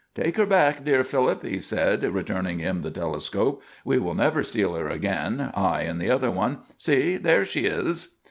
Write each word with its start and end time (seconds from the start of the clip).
"Take 0.15 0.37
her 0.37 0.47
back, 0.47 0.83
dear 0.83 1.03
Philip," 1.03 1.43
he 1.45 1.59
said, 1.59 2.01
returning 2.03 2.57
him 2.57 2.81
the 2.81 2.89
telescope. 2.89 3.61
"We 3.85 3.99
will 3.99 4.15
never 4.15 4.41
steal 4.43 4.73
her 4.73 4.89
again 4.89 5.51
I 5.53 5.81
and 5.81 6.01
the 6.01 6.09
other 6.09 6.31
one. 6.31 6.61
See, 6.79 7.17
there 7.17 7.45
she 7.45 7.67
is!" 7.67 8.15